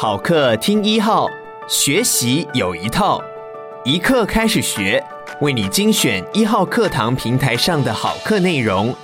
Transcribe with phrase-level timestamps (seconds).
[0.00, 1.28] 好课听一号，
[1.68, 3.20] 学习有一套，
[3.84, 5.04] 一课开始学，
[5.40, 8.94] 为你精选一号课堂平台上的好课内容，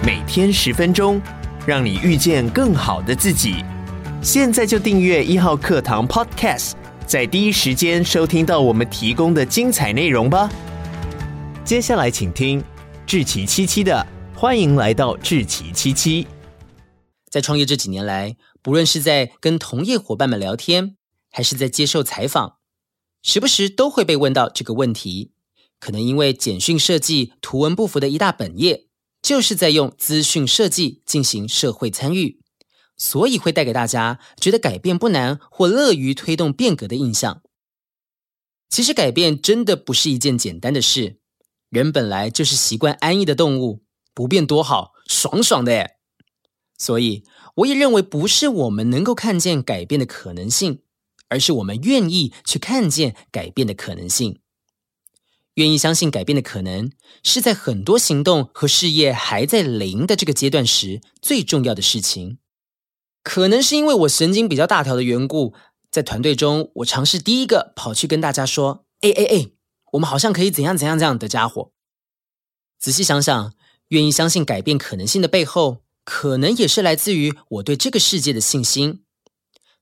[0.00, 1.20] 每天十分钟，
[1.66, 3.64] 让你遇见更好的自己。
[4.22, 6.74] 现在就订阅一号课堂 Podcast，
[7.04, 10.48] 在第一时间收听到我们提供的精彩内容吧。
[11.64, 12.62] 接下来请听
[13.04, 16.28] 志奇七七的，欢迎来到志奇七七。
[17.28, 20.96] 在创业这几年来，不论是在跟同业伙伴们聊天，
[21.30, 22.58] 还是在接受采访，
[23.22, 25.32] 时不时都会被问到这个问题。
[25.80, 28.88] 可能因为简讯设计图文不符的一大本业，
[29.22, 32.40] 就是在用资讯设计进行社会参与，
[32.96, 37.42] 所以会带给大家觉得改变不难或乐于推动变革的印象。
[38.68, 41.20] 其实改变真的不是一件简单的事，
[41.70, 45.97] 人本来就是习惯安逸的动物，不变多好，爽爽的诶。
[46.78, 47.24] 所以，
[47.56, 50.82] 我也认为不是我们能够看见改变的可能性，
[51.28, 54.40] 而是我们愿意去看见改变的可能性。
[55.54, 56.92] 愿意相信改变的可能，
[57.24, 62.38] 是在很多行动和事业还在零的这个阶段时最重要的事情。
[63.24, 65.54] 可能是因为我神经比较大条的缘故，
[65.90, 69.50] 在团队中，我尝试第一个跑去跟大家说：“哎哎哎，
[69.94, 71.72] 我们好像可以怎样怎样这样的家伙。”
[72.78, 73.52] 仔细想想，
[73.88, 75.82] 愿意相信改变可能性的背后。
[76.08, 79.04] 可能也是来自于我对这个世界的信心。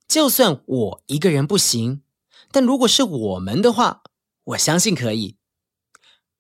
[0.09, 2.03] 就算我一个人不行，
[2.51, 4.03] 但如果是我们的话，
[4.43, 5.37] 我相信可以。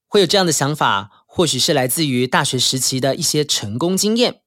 [0.08, 4.42] 会有这样的想法，或许是来自于大学时期的一些成功经验，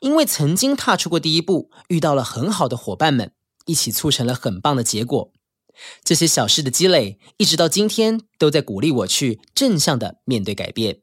[0.00, 3.32] 因为曾经踏出过第一步，遇到了很好的伙伴们，
[3.66, 5.32] 一起促成了很棒的结果。
[6.04, 11.00] 这些小事的积累，一直到今天，都在鼓励我去正向的面对改变。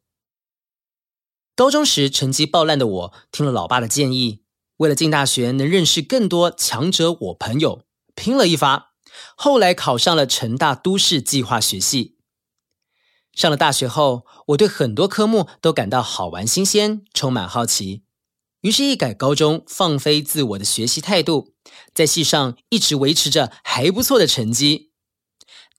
[1.55, 4.41] 高中时成绩爆烂的我，听了老爸的建议，
[4.77, 8.91] 为了进大学能认识更多强者我朋友，拼了一发。
[9.37, 12.17] 后来考上了成大都市计划学系。
[13.31, 18.03] 上了大学后，我对很多科目都感到好玩新鲜，充满好奇。
[18.59, 21.53] 于是，一改高中放飞自我的学习态度，
[21.93, 24.91] 在系上一直维持着还不错的成绩。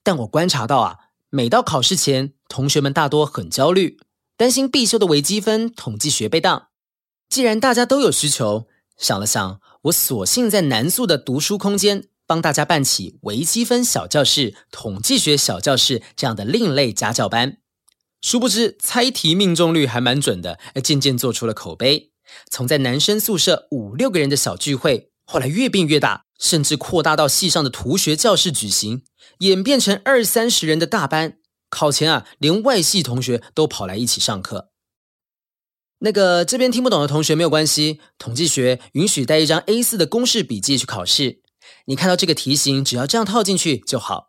[0.03, 0.97] 但我观察到啊，
[1.29, 3.99] 每到考试前，同学们大多很焦虑。
[4.37, 6.69] 担心必修的微积分统计学被当，
[7.31, 8.67] 既然大家都有需求，
[8.99, 17.57] 想了想，我索性在南宿的读书空间帮大家办起微积分小教室、统计学小教室这样的另类家教班。
[18.21, 22.13] 殊不知猜题命中率还蛮准的，渐渐做出了口碑。
[22.51, 29.03] 从在男生宿舍五六个人的小聚会，后来越变越大，甚至扩大到系上的图学教室举行，
[29.39, 31.39] 演变成二三十人的大班。
[31.69, 34.71] 考前啊，连外系同学都跑来一起上课。
[35.99, 41.41] 那个这边听不懂的同学没有关系，统计学允许带一张 A4 的公式笔记去考试。
[41.87, 44.29] 你看到这个题型，只要这样套进去就好。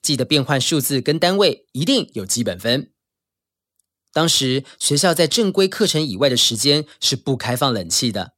[0.00, 2.92] 记得变换数字跟单位，一定有基本分。
[4.12, 8.34] 当时学校在正规课程以外的时间是不开放冷气的。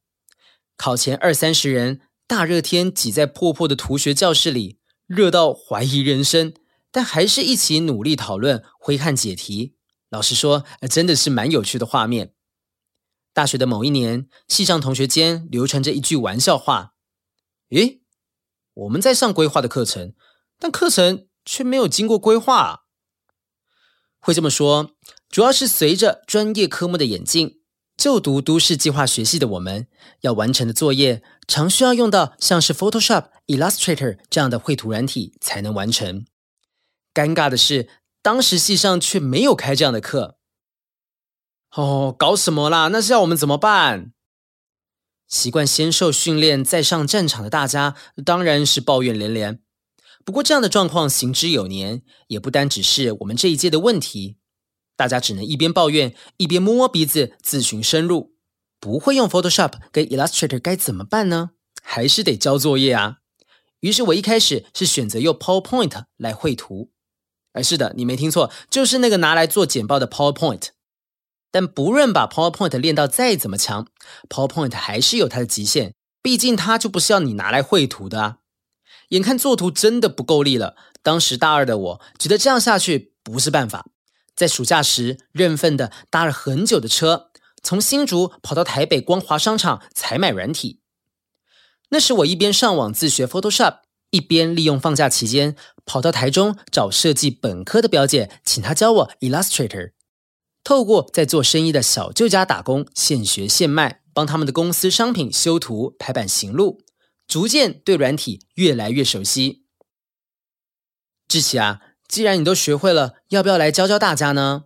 [0.75, 6.53] 考前二三十人，大热天挤在破破的图学教室里，热到怀疑人生。
[6.91, 9.75] 但还是一起努力讨论、挥汗解题。
[10.09, 12.33] 老实说，真的是蛮有趣的画面。
[13.33, 16.93] 大学的某一年，系上同学间流传着一句玩笑话
[17.71, 18.01] ：“咦，
[18.73, 20.13] 我们在上规划的课程，
[20.59, 22.83] 但课程却没有经过规划。”
[24.19, 24.91] 会这么说，
[25.29, 27.61] 主要是随着专业科目的演进，
[27.95, 29.87] 就读都市计划学系的我们，
[30.19, 36.25] 要完成的作业常需要用到像是 Photoshop、Illustrator 这样的绘图软体才能完成。
[37.13, 37.89] 尴尬的是，
[38.21, 40.37] 当时系上却没有开这样的课。
[41.75, 42.89] 哦，搞什么啦？
[42.89, 44.13] 那是要我们怎么办？
[45.27, 47.95] 习惯先受训练再上战场的大家，
[48.25, 49.61] 当然是抱怨连连。
[50.25, 54.37] 不过，这样的状况行之有年，也不单只是我们这一届的问题。
[54.97, 58.35] 大家只能一边抱怨，一边摸摸鼻子，自寻生路。
[58.79, 61.51] 不会用 Photoshop 跟 Illustrator 该怎么办呢？
[61.81, 63.17] 还是得交作业啊。
[63.79, 66.91] 于是我一开始是选择用 PowerPoint 来绘图。
[67.53, 70.69] 哎是的，你没听错，就是那个拿来做简报的 PowerPoint。
[71.51, 73.87] 但不论把 PowerPoint 练到再怎么强
[74.29, 78.37] ，PowerPoint 还是有它的极限，毕竟它就不是要你拿来绘图的啊。
[79.09, 83.85] 眼看做图真的不够力了，当时大二的我觉得这样下去不是办法，
[84.33, 87.31] 在暑假时认份的搭了很久的车，
[87.61, 90.79] 从新竹跑到台北光华商场采买软体。
[91.89, 93.79] 那时我一边上网自学 Photoshop。
[94.11, 95.55] 一边利用放假期间
[95.85, 99.93] 跑到台中找设计本科的表姐，请她教我 Illustrator。
[100.63, 106.83] 透过在做生意的小舅家打工，现学现卖，帮他们的公司商品修图、排版行路，
[107.27, 109.65] 逐渐对软体越来越熟悉。
[111.27, 114.65] 志奇啊，既然你都学会了，要不要来教教大家呢？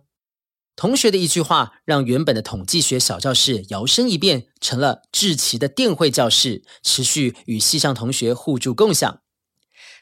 [0.74, 9.20] 同学的一句话，让原本的统计学小教室摇身一变，成了志奇的电绘教室，持续与系上同学互助共享。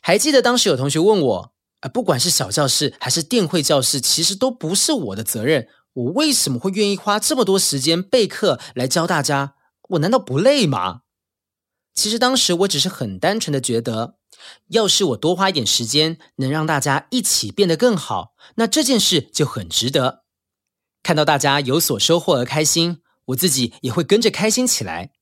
[0.06, 9.55] 还记得当时有同学问我，啊，不管是小教室还是电绘教室，其实都不是我的责任，我为什么会愿意花这么多时间备课来教大家？
[9.89, 11.01] 我难道不累吗？
[11.95, 14.19] 其实当时我只是很单纯的觉得，
[14.69, 20.25] 要是我多花一点时间，能让大家一起变得更好，那这件事就很值得。
[21.03, 22.99] 看到大家有所收获而开心，
[23.29, 25.12] 我自己也会跟着开心起来。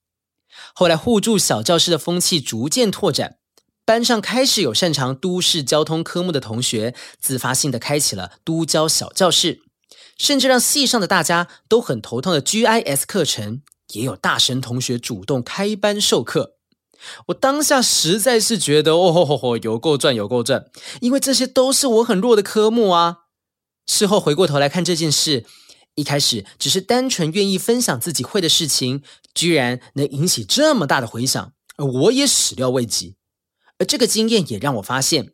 [0.75, 3.39] 后来互助小教室的风气逐渐拓展，
[3.85, 9.63] 班上开始有擅长都市交通科目的同学自发性的开启了都交小教室，
[10.17, 13.63] 甚至让系上的大家都很头痛的 GIS 课程，
[13.95, 16.57] 也有大神同学主动开班授课。
[17.27, 20.67] 我当下实在是觉得哦吼吼吼，有够赚有够赚，
[21.01, 23.19] 因为这些都是我很弱的科目啊。
[23.87, 25.45] 事后回过头来看这件事。
[25.95, 29.03] 一开始只是单纯愿意分享自己会的事情，
[29.35, 33.17] 居然能引起这么大的回响，而我也始料未及。
[33.79, 35.33] 而这个经验也让我发现，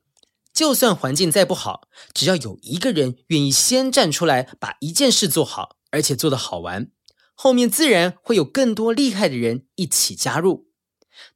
[0.53, 6.91] 就算环境再不好，只要有一个人愿意先站出来，把一件事做好，而且做得好玩，
[7.35, 10.69] 后面自然会有更多厉害的人一起加入。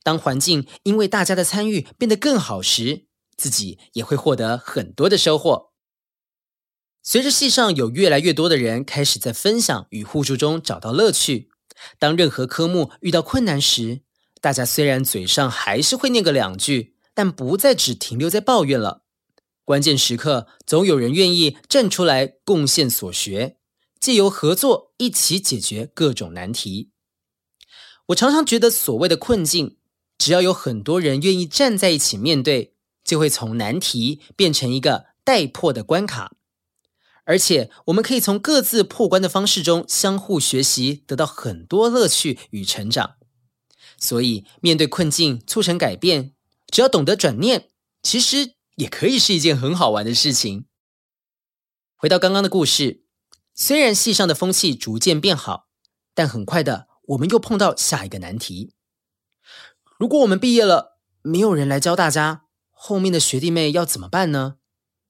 [0.02, 3.06] 当环境因为大家的参与变得更好时，
[3.36, 5.72] 自己也会获得很多的收获。
[7.02, 11.48] 随着系上有越来越多的人开始在分享与互助中找到乐趣，
[11.98, 14.02] 当任何科目遇到困难时，
[14.40, 19.02] 大家虽然嘴上还是会念个两句，但不再只停留在抱怨了。
[19.64, 23.58] 关键时刻，总有人愿意站出来贡献所学，
[24.00, 26.90] 借由合作一起解决各种难题。
[28.06, 29.76] 我常常觉得，所谓的困境，
[30.18, 32.74] 只要有很多人愿意站在一起面对，
[33.04, 36.36] 就会从难题变成一个待破的关卡。
[37.24, 43.14] 而且，我们可以从各自破关的方式中相互学习，得到很多乐趣与成长。
[43.96, 46.34] 所以，面对困境，促成改变，
[46.72, 47.68] 只要懂得转念，
[48.02, 50.64] 其实也可以是一件很好玩的事情。
[51.94, 53.04] 回到刚刚的故事，
[53.54, 55.68] 虽然系上的风气逐渐变好，
[56.14, 58.72] 但很快的，我们又碰到下一个难题。
[59.98, 64.56] 如果我们毕业了，没有人来教大家，后面的学弟妹要怎么办呢？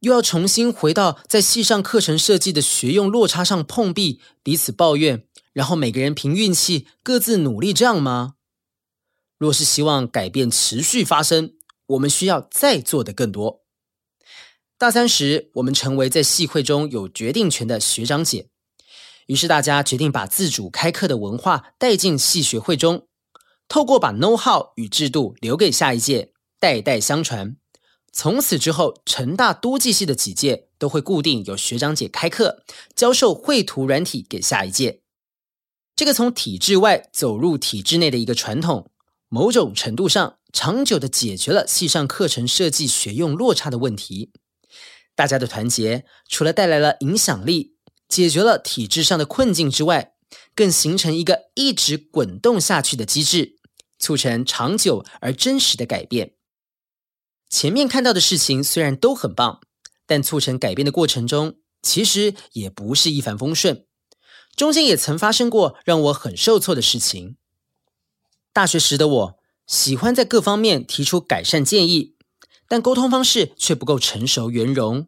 [0.01, 8.35] 又要重新回到在系上课程设计的学用落差上碰壁，彼此抱怨，然后每个人凭运气各自努力，这样吗？
[9.43, 11.55] 若是希望改变持续发生，
[11.87, 13.65] 我们需要再做的更多。
[14.79, 18.51] 大三时，我们成为在系会中有决定权的学长姐，
[19.27, 23.09] 于是大家决定把自主开课的文化带进系学会中，
[23.67, 27.57] 透过把 know how 与制度留给下一届，代代相传。
[28.13, 32.63] 从此之后，成大都计系的几届都会固定有学长姐开课，
[32.95, 35.03] 教授绘图软体给下一届。
[35.97, 38.92] 这个从体制外走入体制内的一个传统，
[39.35, 44.31] 某种程度上长久地解决了系上课程设计学用落差的问题。
[45.15, 47.75] 大家的团结，除了带来了影响力，
[48.11, 50.13] 解决了体制上的困境之外，
[50.55, 53.57] 更形成一个一直滚动下去的机制，
[53.99, 56.35] 促成长久而真实的改变。
[57.49, 59.63] 前面看到的事情虽然都很棒，
[60.07, 63.87] 但促成改变的过程中，其实也不是一帆风顺，
[64.55, 67.37] 中间也曾发生过让我很受挫的事情。
[68.53, 72.17] 大学时的我喜欢在各方面提出改善建议，
[72.69, 75.07] 但沟通方式却不够成熟圆融，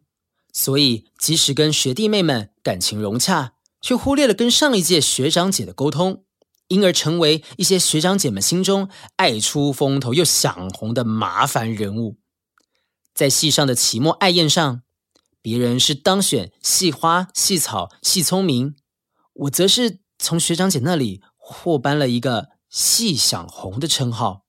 [0.52, 6.24] 所以即使跟学弟妹们感情融洽，却忽略了跟上一届学长姐的沟通，
[6.68, 12.16] 因而成为一些学长姐们心中爱出风头又想红的麻烦人物。
[13.12, 14.82] 在系上的期末爱宴上，
[15.42, 18.74] 别人是当选系花、系草、系聪明，
[19.34, 24.46] 我则是从学长姐那里获颁了一个细想红的称号。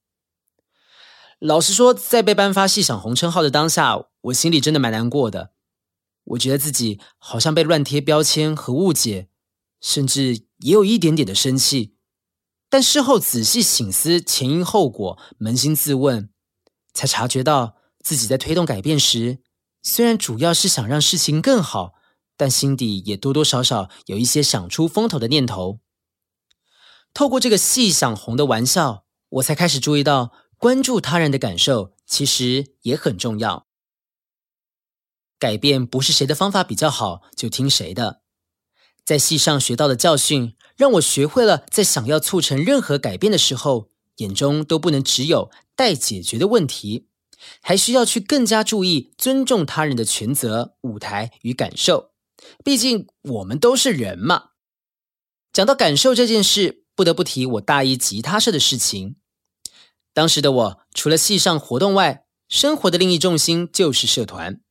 [1.38, 5.52] 老实说，在被颁发细想红称号的当下，我心里真的蛮难过的。
[6.24, 9.30] 我觉得自己好像被乱贴标签和误解，
[9.80, 11.98] 甚至也有一点点的生气。
[12.68, 16.32] 但事后仔细醒思前因后果，扪心自问，
[16.94, 17.76] 才察觉到。
[18.04, 19.40] 自己在推动改变时，
[19.82, 21.94] 虽然主要是想让事情更好，
[22.36, 25.80] 但心底也多多少少有一些想出风头的念头。
[27.16, 33.68] 透过这个系想红的玩笑，我才开始注意到，关注他人的感受其实也很重要。
[35.40, 38.22] 改变不是谁的方法比较好就听谁的。
[39.06, 47.08] 在戏上学到的教训，让我学会了在想要促成任何改变的时候，眼中都不能只有待解决的问题，
[47.62, 52.12] 还需要去更加注意尊重他人的权责、舞台与感受。
[52.62, 54.50] 毕竟我们都是人嘛。
[55.54, 59.18] 讲到感受这件事，不得不提我大一吉他社的事情。
[60.14, 64.62] 当时的我，除了系上活动外，生活的另一重心就是社团。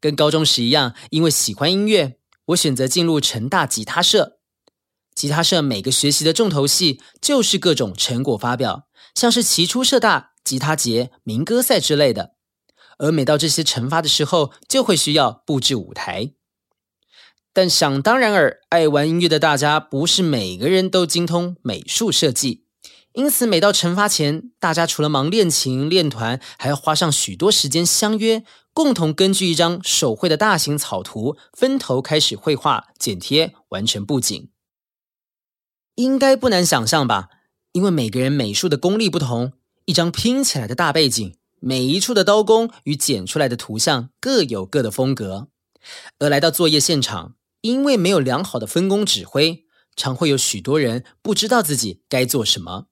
[0.00, 4.38] 跟高中时一样，因为喜欢音乐，我选择进入成大吉他社。
[5.14, 12.34] 吉他社每个学期的重头戏就是各种成果发表，像是期初社大、吉他节、民歌赛之类的。
[12.98, 16.34] 而每到这些成发的时候，就会需要布置舞台。
[17.54, 22.64] 但想当然尔，爱玩音乐的大家不是每个人都精通美术设计。
[23.12, 28.42] 因此，每到成发前，大家除了忙练琴、练团，还要花上许多时间相约，
[28.72, 34.50] 共同根据一张手绘的大型草图，分头开始绘画、剪贴，完成布景。
[35.94, 37.28] 应该不难想象吧？
[37.70, 39.52] 因为每个人美术的功力不同，
[39.84, 45.46] 一张拼起来的大背景，每一处的刀工与剪出来的图像各有各的风格。
[46.18, 49.64] 而来到作业现场，因为没有良好的分工指挥，
[49.96, 52.88] 常会有许多人不知道自己该做什么。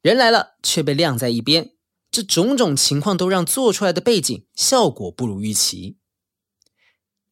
[0.00, 1.72] 人来了，却被晾在一边，
[2.08, 5.96] 这种种情况都让做出来的背景效果不如预期。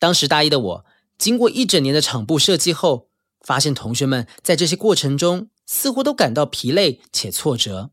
[0.01, 0.85] 当时大一的我，
[1.17, 3.09] 经过一整年的场布设计后，
[3.41, 7.93] 发现同学们在这些过程中似乎都感到疲累且挫折，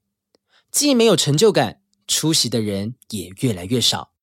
[0.71, 4.13] 既没有成就感，出席的人也越来越少。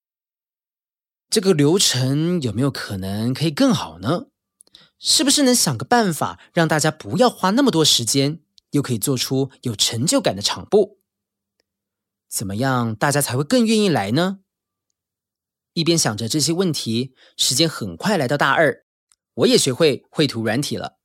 [1.30, 4.26] 这个流程有没有可能可以更好呢？
[5.06, 8.40] 是不是能想个办法，让大家不要花那么多时间？
[8.70, 10.98] 又可以做出有成就感的场布，
[12.28, 14.38] 怎么样大家才会更愿意来呢？
[15.74, 18.86] 一边想着这些问题，时间很快来到大二，
[19.34, 20.96] 我也学会绘图软体了。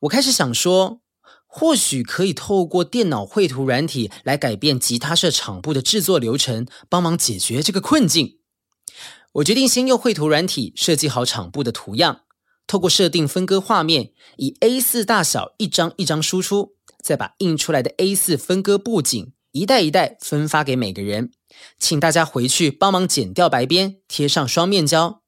[0.00, 1.02] 我开始想说，
[1.46, 8.40] 或许可以透过电脑绘图软体来改变吉他社场布的制作流程，帮忙解决这个困境。
[9.32, 12.22] 我决定先用绘图软体设计好场布的图样，
[12.68, 16.76] 透过设定分割画面，以 A4 大小一张一张输出。
[17.02, 21.30] 再把印出来的 A4 分割布景一袋一袋分发给每个人，
[21.78, 25.22] 请大家回去帮忙剪掉白边，贴上双面胶。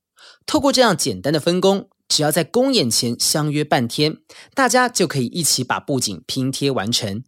[0.44, 4.18] 透过这样简单的分工，只要在公演前相约半天，
[4.52, 7.23] 大家就可以一起把布景拼贴完成，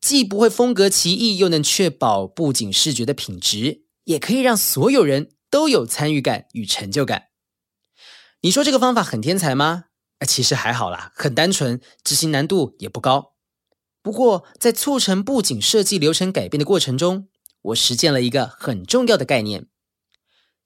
[0.00, 7.29] 既不会风格奇异，又能确保布景视觉的品质，也可以让所有人都有参与感与成就感。
[8.42, 9.84] 你说这个方法很天才吗？
[10.26, 13.34] 其实还好啦，很单纯，执行难度也不高。
[14.02, 17.28] 不过，在促成布景设计流程改变的过程中，
[17.60, 19.66] 我实践了一个很重要的概念：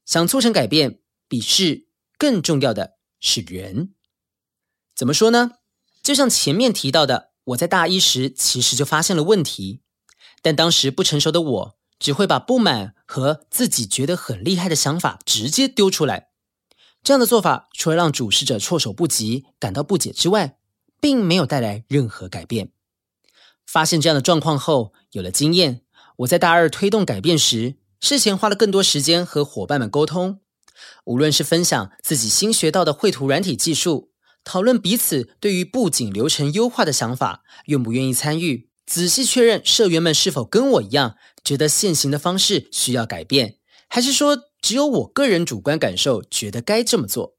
[0.05, 3.95] 想促成改变，比事更重要的是人。
[4.95, 5.53] 怎么说呢？
[6.01, 9.83] 就像前面提到的，我在大一时其实就发现了问题，
[10.43, 16.31] 但当时不成熟的我，只会把不满和自己觉得很厉害的想法直接丢出来。
[17.05, 20.57] 这样的做法，除了让主事者措手不及、感到不解之外，
[21.03, 22.71] 并没有带来任何改变。
[23.67, 25.83] 发现这样的状况后，有了经验，
[26.17, 30.41] 我在大二推动改变时，事前花了更多时间和伙伴们沟通。
[31.05, 34.11] 无论是分享自己新学到的绘图软体技术，
[34.43, 43.59] 讨论彼此对于布景流程优化的想法，愿不愿意参与，仔细确认社员们是否跟我一样，觉得现行的方式需要改变，
[43.89, 47.37] 还是说只有我个人主观感受觉得该这么做。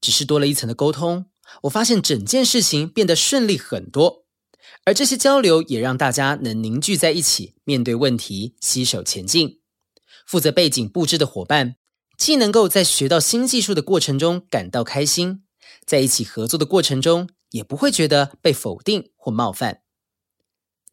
[0.00, 1.26] 只是多了一层的沟通，
[1.62, 4.24] 我发现整件事情变得顺利很多。
[4.84, 9.58] 而这些交流也让大家能凝聚在一起，面对问题，携手前进。
[10.24, 11.74] 负责背景布置的伙伴，
[12.16, 15.42] 既能够在学到新技术的过程中感到开心，
[15.84, 19.82] 在一起合作的过程中，也不会觉得被否定或冒犯。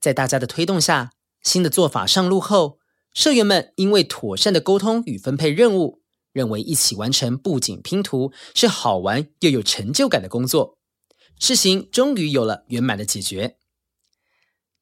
[0.02, 1.12] 在大家的推动下，
[1.44, 2.79] 新的做法上路后，
[3.14, 6.02] 社员们因为妥善的沟通与分配任务，
[6.32, 10.78] 认为一起完成布景拼图是好玩又有成就感的工作，
[11.40, 13.58] 事情终于有了圆满的解决。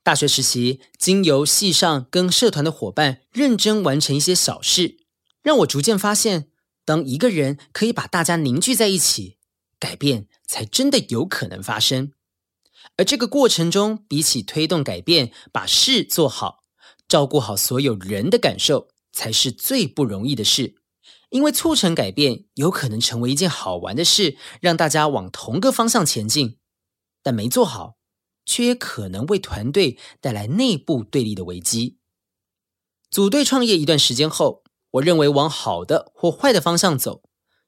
[0.04, 4.98] 大学时期，经由系上跟社团的伙伴认真完成一些小事，
[5.42, 6.50] 让我逐渐发现，
[6.86, 9.38] 当一个人可以把大家凝聚在一起，
[9.80, 12.14] 改变才真的有可能发生。
[12.96, 16.57] 而这个过程中，比起推动改变，把事做好，
[17.08, 20.76] 照顾好所有人的感受，才是最不容易的事。
[21.30, 26.58] 因为促成改变，有可能成为一件好玩的事，让大家往同个方向前进，
[27.22, 27.98] 但没做好。
[28.50, 31.98] 却也可能为团队带来内部对立的危机。
[33.12, 37.24] 组队创业一段时间后，我认为往好的或坏的方向走，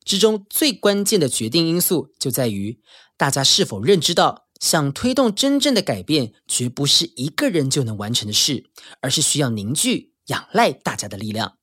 [0.05, 2.79] 之中最关键的决定因素就在于
[3.17, 8.65] 大家是否认知到，想推动真正的改变，绝不是一个人就能完成的事，
[9.01, 11.57] 而是需要凝聚、仰赖大家的力量。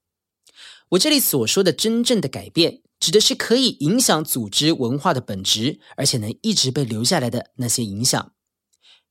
[0.90, 8.32] 我这里所说的真正的改变，指的是可以影响组织文化的本质，而且能一直被留下来的那些影响。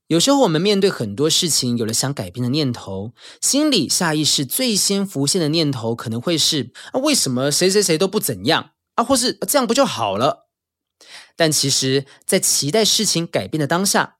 [0.08, 9.04] 有时候我们面对很多事情，有了想改变的念头，心里下意识最先浮现的念头可能会是：啊，为什么谁谁谁都不怎样啊？
[9.04, 10.45] 或是这样不就好了？
[11.36, 14.16] 但其实，在期待事情改变的当下，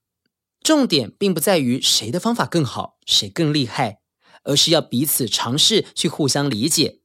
[0.62, 4.00] 重点并不在于谁的方法更好，谁更厉害，
[4.44, 7.00] 而是要彼此尝试去互相理解。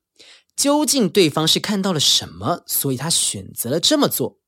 [0.56, 4.40] 究竟对方是看到了什么，所以他选择了这么做？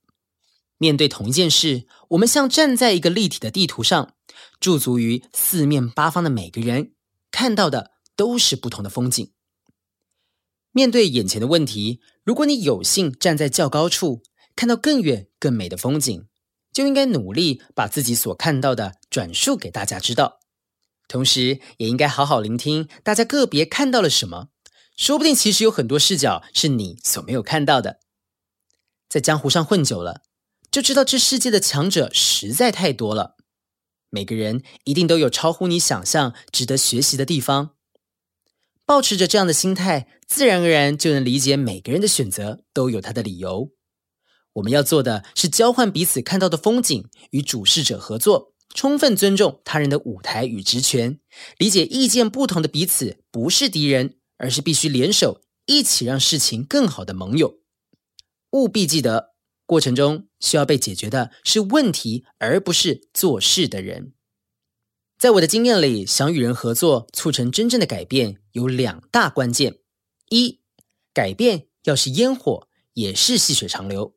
[0.78, 4.14] 面对同一件事，我们像站在一个立体的地图上，
[4.60, 6.94] 驻足于四面八方的每个人，
[7.32, 9.32] 看到的都是不同的风景。
[10.72, 14.24] 面对眼前的问题，如果你有幸站在较高处，
[14.56, 16.26] 看到更远更美的风景，
[16.72, 20.40] 就应该努力把自己所看到的转述给大家知道，
[21.08, 24.50] 同时也应该好好聆听大家个别看到了什么。
[24.96, 28.00] 说不定其实有很多视角是你所没有看到的。
[29.10, 30.22] 在江湖上混久了，
[30.72, 33.36] 就知道这世界的强者实在太多了。
[34.10, 37.72] 每个人一定都有超乎你想象、值得学习的地方。
[38.86, 43.72] 抱持着这样的心态，自然而然就能理解每个人的选择都有他的理由。
[44.54, 51.20] 我们要做的是交换彼此看到的风景，与主事者合作，充分尊重他人的舞台与职权，
[51.58, 54.18] 理解意见不同的彼此不是敌人。
[54.38, 57.60] 而是必须联手，一起让事情更好的盟友。
[58.50, 64.12] 务必记得，过程中需要被解决的是问题，而不是做事的人。
[65.18, 69.78] 在我的经验里，想与人合作，促成真正的改变，有两大关键：
[70.28, 70.60] 一，
[71.14, 74.16] 改变要是烟火，也是细水长流。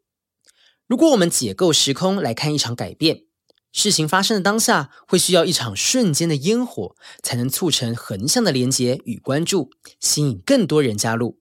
[0.87, 3.25] 如果我们解构时空来看一场改变。
[3.73, 11.39] 事情发生的当下，会需要一场瞬间的烟火，才能促成横向的连接与关注，吸引更多人加入。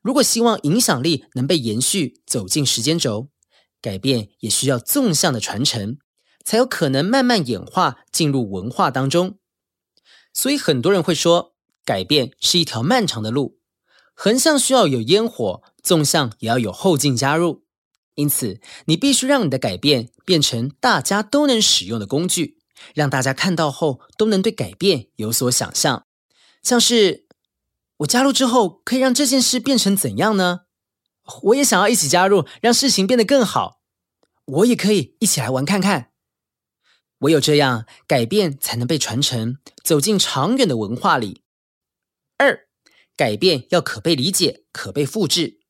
[0.00, 3.28] 如果希望影响力能被延续，走进时间轴，
[3.82, 5.98] 改变也需要纵向的传承，
[6.42, 9.38] 才有可能慢慢演化进入文化当中。
[10.32, 13.58] 所以很多人会说，改变是一条漫长的路，
[14.14, 17.61] 横向需要有烟火，纵向也要有后劲加入。
[18.14, 22.58] 因此，你必须让你的改变变成大家都能使用的工具，
[22.94, 26.06] 让大家看到后都能对改变有所想象。
[26.62, 27.26] 像是
[27.98, 30.62] 我加入之后，可以让这件事变成怎样呢？
[31.44, 33.80] 我也想要一起加入，让事情变得更好。
[34.44, 36.10] 我也可以一起来玩看看。
[37.18, 41.44] 唯有这样，改变才能被传承，走进长远的文化里。
[42.36, 42.66] 二，
[43.16, 45.61] 改变要可被理解，可被复制。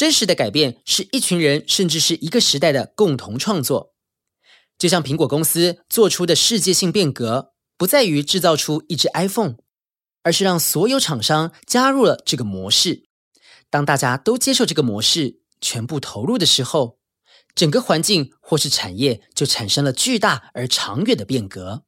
[0.00, 3.92] 真实的改变是一群人甚至是一个时代的共同创作，
[4.78, 9.56] 就像苹果公司做出的世界性变革，不在于制造出一只 iPhone，
[10.22, 13.04] 而是让所有厂商加入了这个模式。
[13.68, 16.98] 当大家都接受这个模式，全部投入的时候，
[17.54, 21.84] 整个环境或是产业就产生了巨大而长远的变革。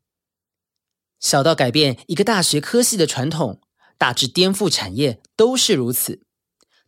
[1.18, 3.62] 小到改变一个大学科系的传统，
[3.96, 6.26] 大至颠覆产业，都是如此。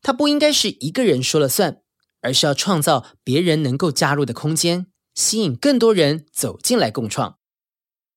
[0.04, 1.80] 它不应该是一个人说了算，
[2.20, 7.38] 而是要创造别人能够加入的空间，吸引更多人走进来共创。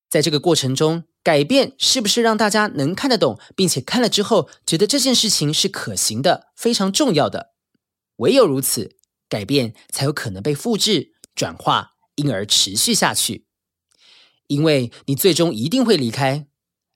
[0.09, 7.53] 在这个过程中，改变是不是让大家能看得懂，并且看了之后觉得这件事情是可行的，非常重要的。
[8.17, 8.97] 唯有如此，
[9.29, 13.47] 改变才有可能被复制、转化，因而持续下去。
[14.47, 16.47] 因为你最终一定会离开，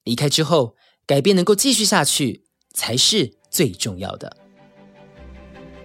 [0.03, 0.75] 离开之后，
[1.05, 4.40] 改变能够继续下去，才是最重要的。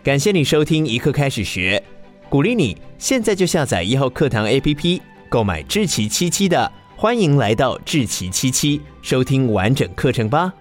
[0.07, 1.83] 感谢你收听一课开始学，
[2.29, 10.55] 鼓励你现在就下载一号课堂 APP，购买智奇七七的，欢迎来到智奇七七，收听完整课程吧。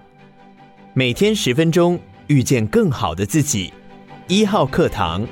[0.95, 3.71] 每天十分钟，遇见更好的自己，
[4.27, 5.23] 一号课堂。